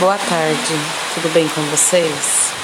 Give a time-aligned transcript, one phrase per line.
[0.00, 0.74] Boa tarde,
[1.14, 2.63] tudo bem com vocês?